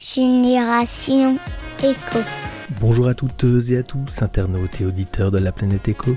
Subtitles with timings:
[0.00, 1.40] Génération
[1.80, 2.20] Éco.
[2.80, 6.16] Bonjour à toutes et à tous, internautes et auditeurs de la planète Éco.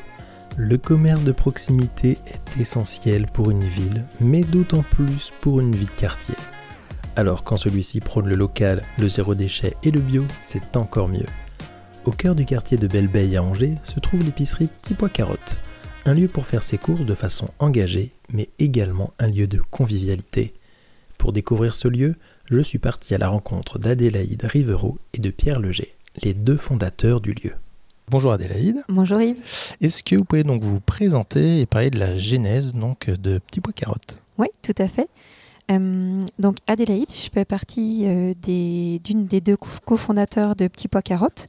[0.56, 5.88] Le commerce de proximité est essentiel pour une ville, mais d'autant plus pour une vie
[5.88, 6.36] de quartier.
[7.16, 11.26] Alors quand celui-ci prône le local, le zéro déchet et le bio, c'est encore mieux.
[12.06, 15.58] Au cœur du quartier de Belle-Beille à Angers se trouve l'épicerie Petit Pois Carotte,
[16.06, 20.54] un lieu pour faire ses courses de façon engagée, mais également un lieu de convivialité.
[21.22, 22.16] Pour découvrir ce lieu,
[22.50, 25.94] je suis parti à la rencontre d'Adélaïde Rivero et de Pierre Leger,
[26.24, 27.52] les deux fondateurs du lieu.
[28.10, 28.82] Bonjour Adélaïde.
[28.90, 29.38] Bonjour Yves.
[29.82, 33.62] Est-ce que vous pouvez donc vous présenter et parler de la genèse donc de Petit
[33.62, 34.18] Pois Carotte?
[34.40, 35.10] Oui, tout à fait.
[35.70, 41.04] Euh, donc Adélaïde, je fais partie euh, des, d'une des deux cofondateurs de Petit Pois
[41.04, 41.48] Carotte.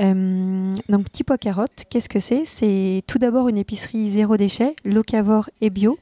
[0.00, 2.42] Euh, donc Petit Pois Carotte, qu'est-ce que c'est?
[2.44, 5.96] C'est tout d'abord une épicerie zéro déchet, locavore et bio,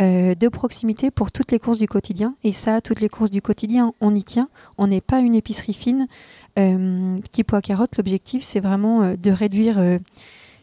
[0.00, 2.36] euh, de proximité pour toutes les courses du quotidien.
[2.44, 4.48] Et ça, toutes les courses du quotidien, on y tient.
[4.76, 6.06] On n'est pas une épicerie fine.
[6.56, 9.80] Euh, petit pois carotte, l'objectif, c'est vraiment euh, de réduire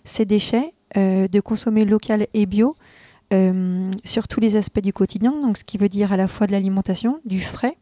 [0.05, 2.77] ces déchets, de consommer local et bio
[4.05, 5.33] sur tous les aspects du quotidien.
[5.41, 7.75] Donc, ce qui veut dire à la fois de l'alimentation, du frais,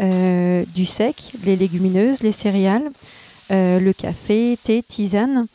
[0.00, 2.90] du sec, les légumineuses, les céréales,
[3.50, 5.48] le café, thé, tisane.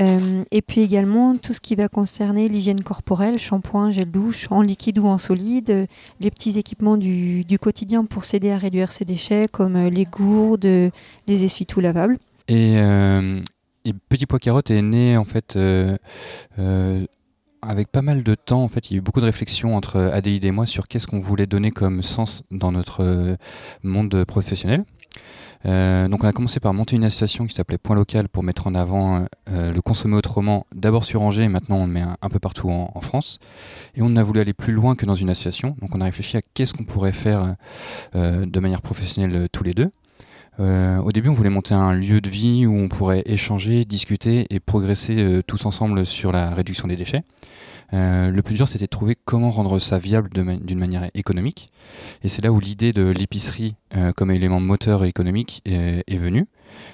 [0.00, 4.60] Euh, et puis également tout ce qui va concerner l'hygiène corporelle, shampoing, gel douche, en
[4.60, 5.86] liquide ou en solide, euh,
[6.18, 10.04] les petits équipements du, du quotidien pour s'aider à réduire ses déchets, comme euh, les
[10.04, 12.18] gourdes, les essuie-tout lavables.
[12.48, 15.56] Et, et, Petit Pois Carotte est né en fait
[17.62, 19.98] avec pas mal de temps, en fait, il y a eu beaucoup de réflexions entre
[20.12, 23.38] Adéide et moi sur qu'est-ce qu'on voulait donner comme sens dans notre
[23.82, 24.84] monde professionnel.
[25.66, 28.66] Euh, donc on a commencé par monter une association qui s'appelait Point Local pour mettre
[28.66, 32.28] en avant euh, le consommer autrement, d'abord sur Angers et maintenant on le met un,
[32.28, 33.38] peu partout en, France.
[33.94, 35.76] Et on a voulu aller plus loin que dans une association.
[35.80, 37.54] Donc on a réfléchi à qu'est-ce qu'on pourrait faire
[38.14, 39.90] euh, de manière professionnelle tous les deux.
[40.58, 44.60] au début, on voulait monter un lieu de vie où on pourrait échanger, discuter et
[44.60, 47.24] progresser tous ensemble sur la réduction des déchets.
[47.92, 51.70] Euh, le plus dur, c'était de trouver comment rendre ça viable d'une manière économique.
[52.22, 56.46] Et c'est là où l'idée de l'épicerie euh, comme élément moteur économique est, venue.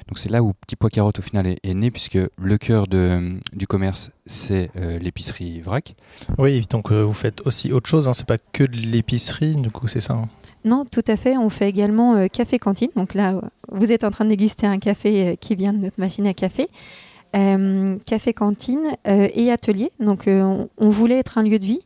[0.08, 3.38] Donc c'est là où Petit Pois Carotte au final est, né, puisque le cœur de,
[3.52, 5.94] du commerce, c'est euh, l'épicerie vrac.
[6.38, 9.88] Oui, donc vous faites aussi autre chose, hein, c'est pas que de l'épicerie, du coup
[9.88, 10.28] c'est ça hein.
[10.64, 11.36] non, tout à fait.
[11.36, 12.90] On fait également café cantine.
[12.96, 13.40] Donc là,
[13.70, 16.68] vous êtes en train de déguster un café qui vient de notre machine à café.
[17.36, 19.92] Euh, café cantine euh, et atelier.
[20.00, 21.80] Donc euh, on, voulait être un lieu de vie.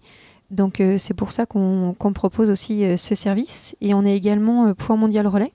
[0.51, 3.75] Donc c'est pour ça qu'on propose aussi ce service.
[3.81, 5.53] Et on est également Point Mondial Relais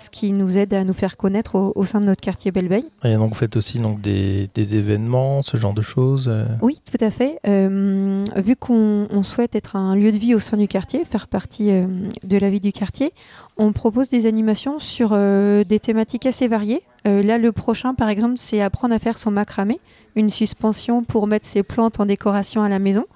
[0.00, 2.68] ce qui nous aide à nous faire connaître au, sein de notre quartier belle
[3.04, 6.30] Et donc vous faites aussi donc des, des événements, ce genre de choses
[6.62, 7.38] Oui, tout à fait.
[7.44, 12.38] vu qu'on souhaite être un lieu de vie au sein du quartier, faire partie de
[12.38, 13.12] la vie du quartier,
[13.56, 16.82] on propose des animations sur des thématiques assez variées.
[17.06, 19.80] Euh, là, le prochain, par exemple, c'est apprendre à faire son macramé,
[20.16, 23.06] une suspension pour mettre ses plantes en décoration à la maison,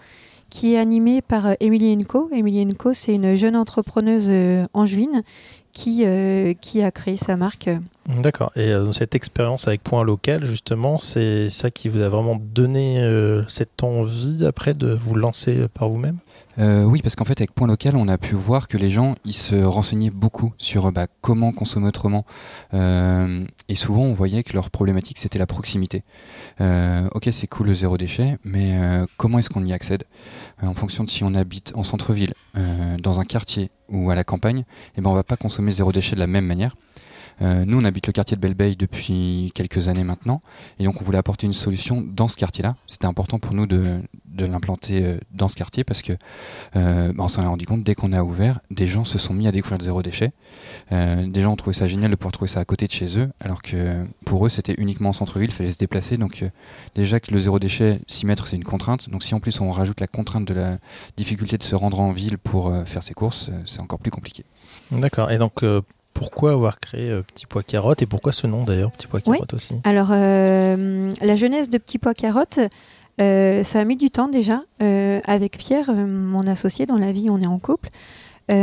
[0.50, 2.30] qui est animée par euh, Emilie Enco.
[2.32, 5.22] Emilie Enco, c'est une jeune entrepreneuse euh, angevine
[5.74, 6.04] qui,
[6.60, 7.68] qui a créé sa marque.
[8.06, 8.52] D'accord.
[8.54, 13.02] Et cette expérience avec Point Local, justement, c'est ça qui vous a vraiment donné
[13.48, 16.18] cette envie après de vous lancer par vous-même?
[16.58, 19.14] Euh, oui, parce qu'en fait, avec Point Local, on a pu voir que les gens,
[19.24, 22.24] ils se renseignaient beaucoup sur bah, comment consommer autrement.
[22.74, 26.04] Euh, et souvent, on voyait que leur problématique, c'était la proximité.
[26.60, 28.78] Euh, ok, c'est cool le zéro déchet, mais
[29.16, 30.04] comment est-ce qu'on y accède?
[30.62, 32.34] En fonction de si on habite en centre-ville,
[33.00, 34.64] dans un quartier ou à la campagne,
[34.96, 36.76] eh ben, on va pas consommer zéro déchet de la même manière.
[37.42, 40.42] Euh, nous, on habite le quartier de Belle depuis quelques années maintenant,
[40.78, 42.76] et donc on voulait apporter une solution dans ce quartier-là.
[42.86, 44.00] C'était important pour nous de,
[44.38, 46.12] l'implanter euh, dans ce quartier parce que
[46.76, 49.48] euh, bah, s'en est rendu compte dès qu'on a ouvert, des gens se sont mis
[49.48, 50.32] à découvrir le zéro déchet.
[50.90, 53.30] Des gens ont trouvé ça génial de pouvoir trouver ça à côté de chez eux,
[53.40, 56.16] alors que pour eux c'était uniquement en centre-ville, il fallait se déplacer.
[56.16, 56.44] Donc
[56.94, 59.10] déjà que le zéro déchet, s'y mettre, c'est une contrainte.
[59.10, 60.78] Donc si en plus on rajoute la contrainte de la
[61.16, 64.44] difficulté de se rendre en ville pour faire ses courses, c'est encore plus compliqué.
[64.90, 65.30] D'accord.
[65.30, 65.62] Et donc
[66.14, 69.52] pourquoi avoir créé euh, Petit Pois Carotte et pourquoi ce nom d'ailleurs, Petit Pois Carotte
[69.52, 69.74] aussi?
[69.84, 72.60] Alors, euh, la jeunesse de Petit Pois Carotte,
[73.20, 74.62] euh, ça a mis du temps déjà.
[74.78, 77.90] avec Pierre, mon associé dans la vie, on est en couple.
[78.48, 78.54] on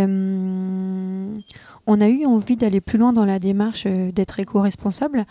[1.87, 5.25] a eu envie d'aller plus loin dans la démarche d'être éco-responsable.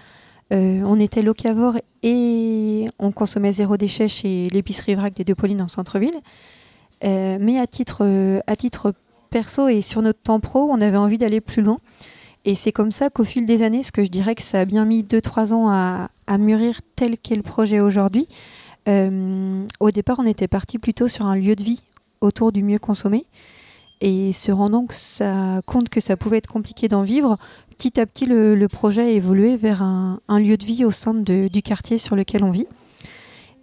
[0.51, 5.69] on était locavore et on consommait zéro déchet chez l'épicerie vrac des Deux Paulines en
[5.69, 6.21] centre-ville.
[7.03, 8.05] mais à titre,
[8.47, 8.93] à titre
[9.31, 11.79] perso et sur notre temps pro, on avait envie d'aller plus loin.
[12.45, 14.65] Et c'est comme ça qu'au fil des années, ce que je dirais que ça a
[14.65, 16.09] bien mis 2-3 ans à,
[16.39, 18.29] mûrir tel qu'est le projet aujourd'hui.
[18.89, 21.83] Euh, au départ, on était parti plutôt sur un lieu de vie
[22.21, 23.27] autour du mieux consommer.
[24.01, 24.87] Et se rendant
[25.67, 27.37] compte que ça pouvait être compliqué d'en vivre,
[27.77, 31.63] petit à petit, le, projet a évolué vers un, lieu de vie au sein du
[31.63, 32.67] quartier sur lequel on vit.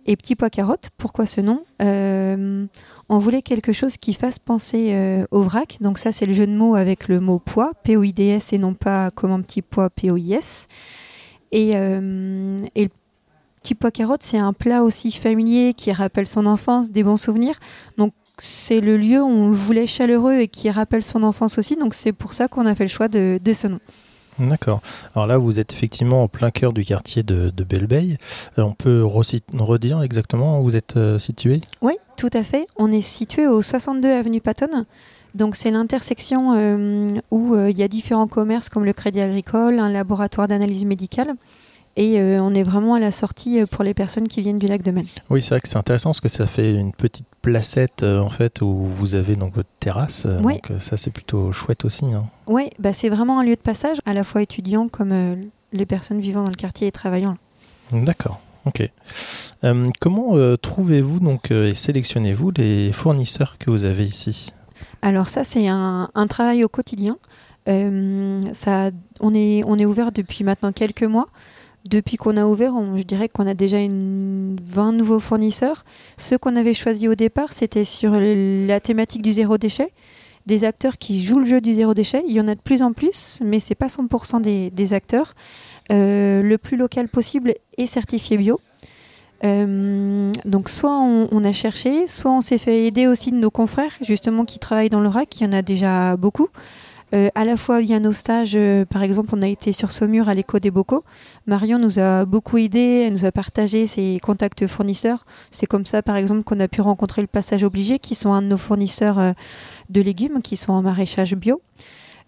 [0.10, 2.66] Et Petit Pois Carotte, pourquoi ce nom euh,
[3.10, 5.78] On voulait quelque chose qui fasse penser euh, au vrac.
[5.82, 9.12] Donc ça, c'est le jeu de mots avec le mot poids, P-O-I-D-S, et non pas
[9.12, 10.68] comme un petit pois, P-O-I-S.
[11.52, 12.58] Et, euh,
[13.62, 17.56] Petit Pois Carotte, c'est un plat aussi familier qui rappelle son enfance, des bons souvenirs.
[17.98, 21.76] Donc c'est le lieu où on le voulait chaleureux et qui rappelle son enfance aussi.
[21.76, 23.80] Donc c'est pour ça qu'on a fait le choix de ce nom.
[24.40, 24.82] D'accord.
[25.16, 28.18] Alors là, vous êtes effectivement en plein cœur du quartier de, de Belleveille.
[28.58, 31.62] Euh, on peut redire exactement où vous êtes euh, situé?
[31.82, 32.68] Oui, tout à fait.
[32.76, 34.86] On est situé au 62 avenue Patton.
[35.36, 39.90] Donc c'est l'intersection euh, où il y a différents commerces comme le Crédit Agricole, un
[39.90, 41.36] laboratoire d'analyse médicale
[41.98, 44.68] et euh, on est vraiment à la sortie euh, pour les personnes qui viennent du
[44.68, 45.08] lac de Maine.
[45.32, 48.30] Oui, c'est vrai que c'est intéressant parce que ça fait une petite placette euh, en
[48.30, 50.28] fait où vous avez donc votre terrasse.
[50.44, 50.62] Oui.
[50.70, 52.06] Donc ça c'est plutôt chouette aussi.
[52.06, 52.26] Hein.
[52.46, 56.20] Oui, bah, c'est vraiment un lieu de passage, à la fois étudiant comme les personnes
[56.20, 57.36] vivant dans le quartier et travaillant.
[57.92, 58.40] D'accord.
[58.66, 58.90] Ok.
[60.00, 64.52] comment trouvez-vous donc et sélectionnez-vous les fournisseurs que vous avez ici?
[65.02, 67.18] Alors ça c'est un, un, travail au quotidien.
[67.66, 68.92] ça,
[69.22, 71.30] on, est, on est ouvert depuis maintenant quelques mois.
[71.90, 75.86] Depuis qu'on a ouvert, je dirais qu'on a déjà une 20 nouveaux fournisseurs.
[76.18, 79.92] Ceux qu'on avait choisis au départ, c'était sur la thématique du zéro déchet.
[80.46, 82.24] Des acteurs qui jouent le jeu du zéro déchet.
[82.28, 85.34] Il y en a de plus en plus, mais ce n'est pas 100% des, acteurs.
[85.92, 88.60] Euh, le plus local possible est certifié bio.
[89.44, 93.96] Euh, donc soit on, a cherché, soit on s'est fait aider aussi de nos confrères
[94.02, 96.48] justement qui travaillent dans le RAC, il y en a déjà beaucoup.
[97.14, 100.28] Euh, à la fois via nos stages, euh, par exemple, on a été sur Saumur
[100.28, 101.06] à l'écho des Bocaux.
[101.46, 105.26] Marion nous a beaucoup aidé, elle nous a partagé ses contacts fournisseurs.
[105.50, 108.42] C'est comme ça, par exemple, qu'on a pu rencontrer le Passage Obligé, qui sont un
[108.42, 109.32] de nos fournisseurs euh,
[109.90, 111.62] de légumes, qui sont en maraîchage bio.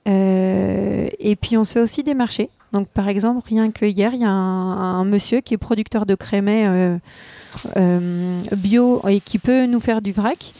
[0.05, 2.49] et puis on se fait aussi des marchés.
[2.71, 6.15] Donc par exemple, rien que hier, il y a un, monsieur qui est producteur de
[6.15, 6.97] crémets
[8.55, 10.53] bio et qui peut nous faire du vrac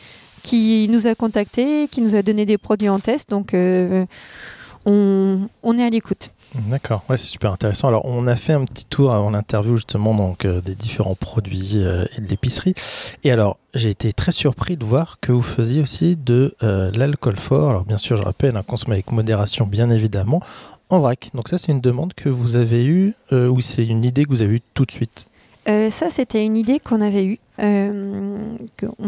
[0.50, 3.30] qui nous a contactés, qui nous a donné des produits en test.
[3.30, 4.06] Donc, euh,
[4.86, 6.32] on, est à l'écoute.
[6.56, 7.88] D'accord, ouais, c'est super intéressant.
[7.88, 11.74] Alors, on a fait un petit tour avant l'interview justement donc euh, des différents produits
[11.76, 12.74] euh, et de l'épicerie.
[13.24, 17.70] Et alors, j'ai été très surpris de voir que vous faisiez aussi de l'alcool fort.
[17.70, 20.42] Alors, bien sûr, je rappelle, un consommer avec modération, bien évidemment,
[20.90, 21.30] en vrac.
[21.36, 24.42] Donc ça, c'est une demande que vous avez eue ou c'est une idée que vous
[24.42, 25.29] avez eue tout de suite?
[25.70, 27.40] Euh, ça, c'était une idée qu'on avait eue.
[27.60, 28.38] Euh,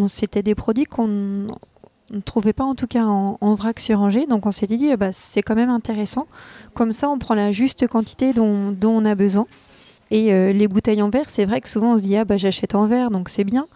[0.08, 4.28] c'était des produits qu'on ne trouvait pas en tout cas en, vrac sur Angers.
[4.28, 6.28] Donc on s'est dit, bah, c'est quand même intéressant.
[6.74, 9.48] Comme ça, on prend la juste quantité dont, on a besoin.
[10.12, 12.36] Et euh, les bouteilles en verre, c'est vrai que souvent on se dit, ah bah
[12.36, 13.68] j'achète en verre, donc c'est bien.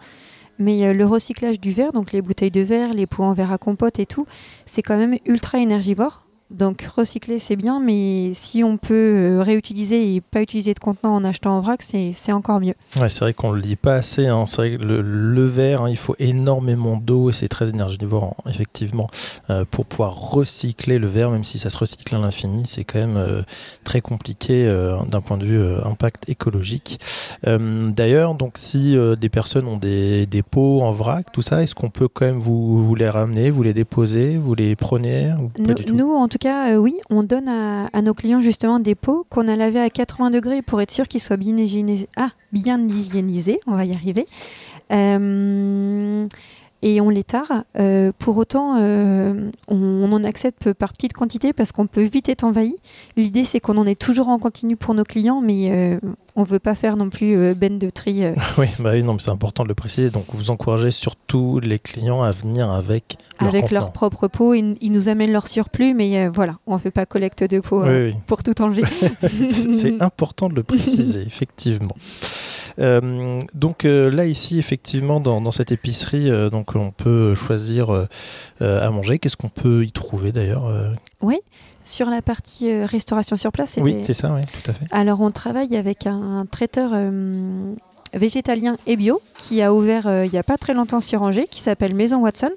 [0.58, 3.58] Mais le recyclage du verre, donc les bouteilles de verre, les pots en verre à
[3.58, 4.26] compote et tout,
[4.64, 6.25] c'est quand même ultra énergivore.
[6.50, 11.14] Donc recycler c'est bien, mais si on peut euh, réutiliser et pas utiliser de contenant
[11.16, 12.74] en achetant en vrac, c'est encore mieux.
[13.00, 14.28] Ouais, c'est vrai qu'on le dit pas assez.
[14.28, 14.46] Hein.
[14.46, 18.50] C'est vrai que le, verre, hein, il faut énormément d'eau et c'est très énergivore, hein,
[18.50, 19.08] effectivement,
[19.50, 23.00] euh, pour pouvoir recycler le verre, même si ça se recycle à l'infini, c'est quand
[23.00, 23.42] même euh,
[23.82, 24.66] très compliqué
[25.10, 27.00] d'un point de vue impact écologique.
[27.44, 31.90] D'ailleurs, donc si des personnes ont des, des, pots en vrac, tout ça, est-ce qu'on
[31.90, 35.84] peut quand même vous, les ramener, vous les déposer, vous les prenez ou pas du
[35.84, 35.94] tout?
[35.94, 39.48] nous en tout cas, euh, oui, on donne à, nos clients justement des pots qu'on
[39.48, 42.08] a lavés à 80 degrés pour être sûr qu'ils soient bien hygiénisés.
[42.16, 44.26] Ah, bien hygiénisés, on va y arriver.
[44.92, 46.26] Euh,
[46.82, 47.64] et on les tare.
[47.78, 52.76] Euh, pour autant, on, en accepte par petite quantité parce qu'on peut vite être envahi.
[53.16, 55.98] L'idée, c'est qu'on en est toujours en continu pour nos clients, mais
[56.36, 58.22] on ne veut pas faire non plus euh, ben de tri.
[58.22, 58.34] Euh.
[58.58, 60.10] oui, bah oui, non, mais c'est important de le préciser.
[60.10, 64.52] Donc, vous encouragez surtout les clients à venir avec leur avec leur propre pot.
[64.52, 67.84] Ils, nous amènent leur surplus, mais euh, voilà, on ne fait pas collecte de pots
[68.26, 68.82] pour tout Angers.
[69.48, 71.96] c'est important de le préciser, effectivement.
[72.78, 78.06] Donc là ici effectivement dans, dans cette épicerie donc on peut choisir
[78.60, 80.70] à manger qu'est-ce qu'on peut y trouver d'ailleurs
[81.22, 81.40] oui
[81.86, 84.86] sur la partie euh, restauration sur place, oui, c'est ça, oui, tout à fait.
[84.90, 87.72] Alors, on travaille avec un, traiteur euh,
[88.12, 91.46] végétalien et bio qui a ouvert euh, il n'y a pas très longtemps sur Angers,
[91.48, 92.50] qui s'appelle Maison Watson.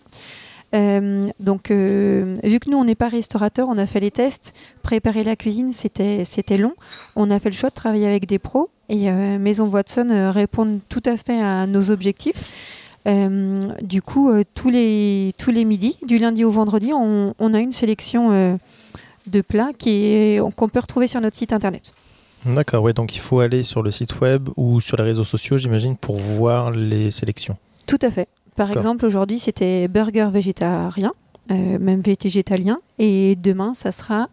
[0.74, 4.54] donc, vu que nous, on n'est pas restaurateur, on a fait les tests.
[4.82, 6.74] Préparer la cuisine, c'était, c'était long.
[7.16, 11.04] On a fait le choix de travailler avec des pros et Maison Watson répond tout
[11.06, 12.52] à fait à nos objectifs.
[13.06, 17.72] du coup, tous, les, tous les midis, du lundi au vendredi, on, on a une
[17.72, 18.58] sélection
[19.28, 21.94] de plats qu'on peut retrouver sur notre site internet.
[22.46, 25.58] D'accord, ouais, donc il faut aller sur le site web ou sur les réseaux sociaux,
[25.58, 27.58] j'imagine, pour voir les sélections.
[27.86, 28.28] Tout à fait.
[28.56, 31.14] Par exemple, aujourd'hui, c'était burger végétarien,
[31.52, 34.30] euh, même végétalien, et demain, ça sera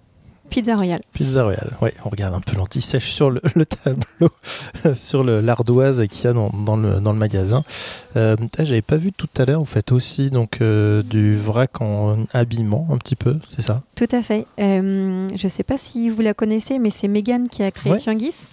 [0.49, 1.01] Pizza Royale.
[1.13, 4.31] Pizza Royale, ouais, on regarde un peu l'anti-sèche sur le, tableau,
[4.95, 7.65] sur l'ardoise qu'il y a dans, dans, le, dans le magasin.
[8.17, 12.17] Euh, J'avais pas vu tout à l'heure, vous faites aussi donc euh, du vrac en
[12.33, 13.83] habillement, un petit peu, c'est ça?
[13.95, 14.47] Tout à fait.
[14.61, 17.99] Euh, je sais pas si vous la connaissez, mais c'est Megan qui a créé ouais.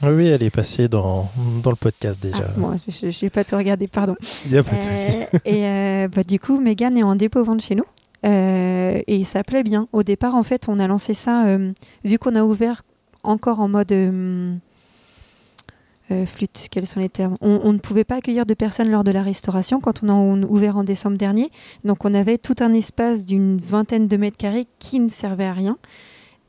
[0.03, 1.29] Oui, elle est passée dans,
[1.63, 2.45] dans le podcast déjà.
[2.47, 4.15] Ah, bon, je n'ai pas tout regardé, pardon.
[4.45, 5.17] Il n'y a pas de souci.
[5.45, 7.85] Et bah, du coup, Megan est en dépôt-vente chez nous.
[8.25, 9.88] Euh, et ça plaît bien.
[9.92, 11.72] Au départ, en fait, on a lancé ça, euh,
[12.03, 12.84] vu qu'on a ouvert
[13.24, 14.58] encore en mode euh,
[16.25, 17.36] flûte, quels sont les termes?
[17.42, 20.77] On, ne pouvait pas accueillir de personnes lors de la restauration quand on a ouvert
[20.77, 21.50] en décembre dernier.
[21.84, 25.53] Donc on avait tout un espace d'une vingtaine de mètres carrés qui ne servait à
[25.53, 25.77] rien.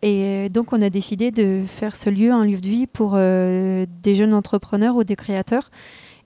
[0.03, 4.15] Et donc on a décidé de faire ce lieu un lieu de vie pour des
[4.15, 5.71] jeunes entrepreneurs ou des créateurs.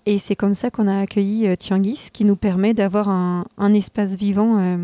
[0.04, 4.78] Et c'est comme ça qu'on a accueilli Tianguis, qui nous permet d'avoir un, espace vivant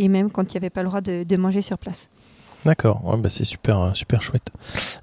[0.00, 2.08] et même quand il n'y avait pas le droit de, manger sur place.
[2.64, 4.50] D'accord, ouais, bah c'est super, euh, super chouette.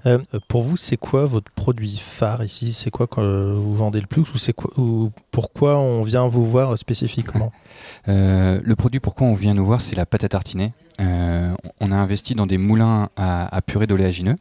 [0.06, 2.72] Euh, pour vous, c'est quoi votre produit phare ici?
[2.72, 6.44] C'est quoi que vous vendez le plus ou c'est quoi ou pourquoi on vient vous
[6.44, 7.52] voir spécifiquement?
[8.06, 10.72] Euh, Le produit pourquoi on vient nous voir, c'est la pâte à tartiner.
[11.00, 14.34] Euh, on a investi dans des moulins à, purée d'oléagineux,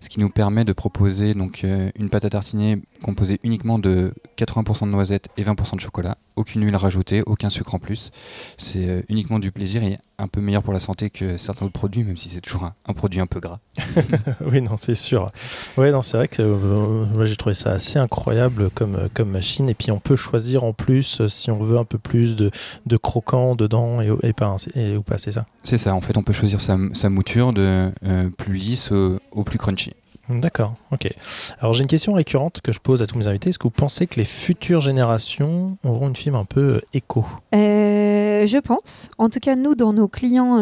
[0.00, 4.14] ce qui nous permet de proposer donc euh, une pâte à tartiner composée uniquement de
[4.38, 8.10] 80% de noisettes et 20% de chocolat, aucune huile rajoutée, aucun sucre en plus.
[8.56, 11.78] C'est euh, uniquement du plaisir et un peu meilleur pour la santé que certains autres
[11.78, 13.60] produits, même si c'est toujours un, produit un peu gras.
[14.46, 15.30] oui, non, c'est sûr.
[15.76, 19.68] Oui, non, c'est vrai que moi j'ai trouvé ça assez incroyable comme, comme machine.
[19.68, 22.50] Et puis on peut choisir en plus si on veut un peu plus de,
[22.86, 25.46] de croquant dedans et, et, pas, et ou pas, c'est ça?
[25.62, 29.58] C'est ça en fait, on peut choisir sa, mouture de euh, plus lisse au, plus
[29.58, 29.92] crunchy.
[30.28, 31.12] D'accord, ok.
[31.58, 33.48] Alors j'ai une question récurrente que je pose à tous mes invités.
[33.48, 37.26] Est-ce que vous pensez que les futures générations auront une fibre un peu euh, éco
[37.54, 39.10] euh, Je pense.
[39.18, 40.58] En tout cas, nous, dans nos clients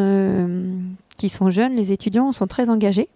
[1.19, 3.09] qui sont jeunes, les étudiants sont très engagés.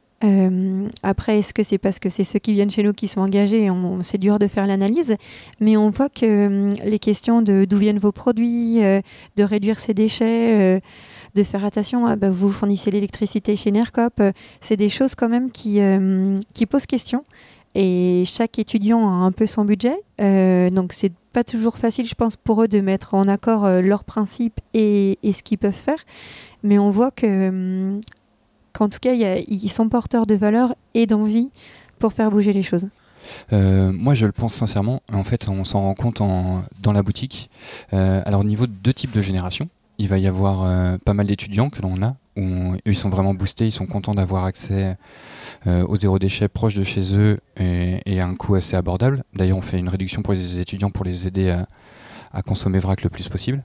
[1.03, 3.71] après, est-ce que c'est parce que c'est ceux qui viennent chez nous qui sont engagés
[4.03, 5.17] C'est dur de faire l'analyse,
[5.61, 10.83] mais on voit que les questions de d'où viennent vos produits, de réduire ses déchets,
[11.35, 15.29] de faire attention, à, bah, vous fournissez l'électricité chez NERCOP, euh, c'est des choses quand
[15.29, 17.25] même qui, euh, qui posent question.
[17.75, 22.17] Et chaque étudiant a un peu son budget, euh, donc c'est pas toujours facile, je
[22.17, 26.05] pense, pour eux de mettre en accord leurs principes et, ce qu'ils peuvent faire.
[26.65, 28.01] Mais on voit que,
[28.73, 31.51] qu'en tout cas, ils sont porteurs de valeurs et d'envie
[32.01, 32.89] pour faire bouger les choses.
[33.53, 35.03] moi, je le pense sincèrement.
[35.13, 37.49] En fait, on s'en rend compte dans la boutique.
[37.93, 39.69] alors, au niveau de deux types de générations,
[40.01, 43.35] il va y avoir euh, pas mal d'étudiants que l'on a, où ils sont vraiment
[43.35, 44.97] boostés, ils sont contents d'avoir accès
[45.67, 49.25] euh, au zéro déchet proche de chez eux et, à un coût assez abordable.
[49.35, 51.51] D'ailleurs, on fait une réduction pour les étudiants pour les aider
[52.33, 53.63] à, consommer vrac le plus possible.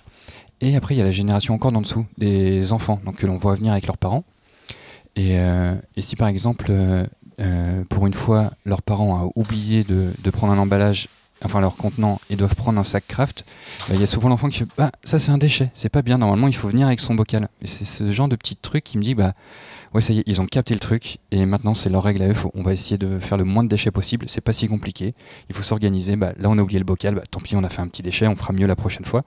[0.60, 3.38] Et après, il y a la génération encore d'en dessous, des enfants, donc que l'on
[3.38, 4.26] voit venir avec leurs parents.
[5.16, 6.74] Et, euh, si par exemple,
[7.90, 11.08] pour une fois, leurs parents ont oublié de prendre un emballage
[11.44, 13.46] enfin leur contenant et doivent prendre un sac craft,
[13.88, 16.02] bah, il y a souvent l'enfant qui fait bah ça c'est un déchet, c'est pas
[16.02, 17.50] bien, normalement il faut venir avec son bocal.
[17.62, 19.34] Et c'est ce genre de petit truc qui me dit bah
[19.96, 22.28] ouais ça y est, ils ont capté le truc et maintenant c'est leur règle à
[22.28, 25.16] eux, on va essayer de faire le moins de déchets possible, c'est pas si compliqué,
[25.50, 27.70] il faut s'organiser, bah là on a oublié le bocal, bah tant pis on a
[27.70, 29.24] fait un petit déchet, on fera mieux la prochaine fois.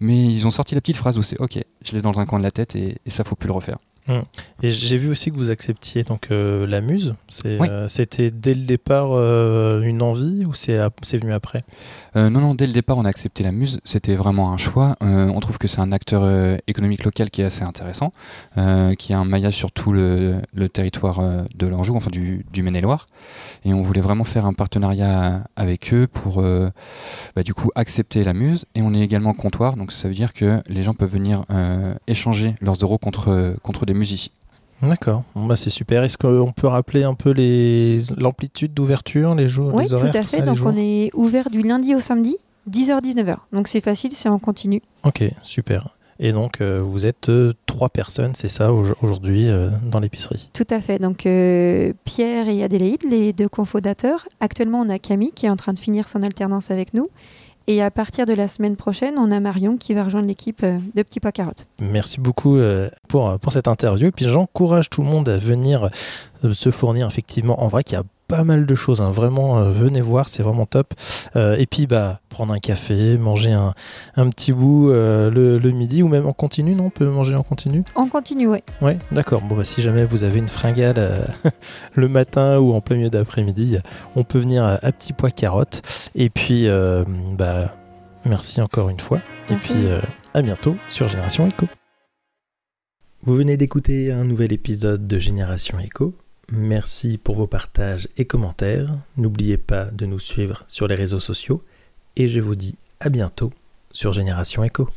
[0.00, 2.38] Mais ils ont sorti la petite phrase où c'est ok, je l'ai dans un coin
[2.38, 3.76] de la tête et, et ça faut plus le refaire.
[4.08, 4.22] Hum.
[4.62, 7.14] Et j'ai vu aussi que vous acceptiez donc euh, la muse.
[7.44, 10.78] Euh, c'était dès le départ euh, une envie ou c'est
[11.18, 11.62] venu après?
[12.14, 13.80] Non, non, dès le départ on a accepté la muse.
[13.84, 14.94] C'était vraiment un choix.
[15.02, 16.24] on trouve que c'est un acteur
[16.66, 18.12] économique local qui est assez intéressant,
[18.98, 20.05] qui a un maillage sur tout le,
[20.72, 21.20] territoire
[21.54, 23.08] de l'Anjou, enfin du, du Maine-et-Loire.
[23.64, 26.42] Et on voulait vraiment faire un partenariat avec eux pour
[27.34, 28.64] bah, du coup accepter la muse.
[28.74, 31.44] Et on est également comptoir, donc ça veut dire que les gens peuvent venir
[32.06, 34.32] échanger leurs euros contre, contre des musiciens.
[34.82, 36.04] D'accord, bah c'est super.
[36.04, 37.34] Est-ce qu'on peut rappeler un peu
[38.18, 40.42] l'amplitude d'ouverture, les jours, oui, les horaires tout à fait.
[40.42, 42.36] Donc on est ouvert du lundi au samedi,
[42.70, 43.36] 10h-19h.
[43.54, 44.82] Donc c'est facile, c'est en continu.
[45.02, 45.95] Ok, super.
[46.18, 50.66] Et donc euh, vous êtes euh, trois personnes, c'est ça aujourd'hui euh, dans l'épicerie Tout
[50.70, 50.98] à fait.
[50.98, 51.28] Donc
[52.04, 54.26] Pierre et Adélaïde, les deux cofondateurs.
[54.40, 57.10] Actuellement on a Camille qui est en train de finir son alternance avec nous.
[57.68, 61.02] Et à partir de la semaine prochaine, on a Marion qui va rejoindre l'équipe de
[61.02, 61.66] Petits Pois Carottes.
[61.82, 62.60] Merci beaucoup
[63.08, 64.12] pour, pour cette interview.
[64.12, 65.90] Puis j'encourage tout le monde à venir
[66.52, 67.60] se fournir effectivement.
[67.60, 69.00] En vrai, qu'il y a pas mal de choses.
[69.00, 69.10] Hein.
[69.10, 70.94] Vraiment, euh, venez voir, c'est vraiment top.
[71.36, 73.74] Euh, et puis, bah, prendre un café, manger un,
[74.16, 76.86] un petit bout euh, le, le, midi ou même en continu, non?
[76.86, 77.84] On peut manger en continu?
[77.94, 78.58] En continu, oui.
[78.82, 79.42] Oui, d'accord.
[79.42, 81.28] Bon, bah, si jamais vous avez une fringale
[81.94, 83.78] le matin ou en plein milieu d'après-midi,
[84.14, 85.82] on peut venir à, à Petit Pois Carotte.
[86.14, 86.68] Et puis,
[87.36, 87.74] bah,
[88.24, 89.20] merci encore une fois.
[89.50, 89.86] Et puis,
[90.34, 91.66] à bientôt sur Génération Echo.
[93.22, 96.14] Vous venez d'écouter un nouvel épisode de Génération Echo.
[96.52, 98.90] Merci pour vos partages et commentaires.
[99.16, 101.64] N'oubliez pas de nous suivre sur les réseaux sociaux
[102.14, 103.52] et je vous dis à bientôt
[103.90, 104.88] sur Génération Echo.